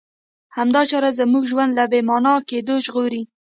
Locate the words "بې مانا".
1.91-2.35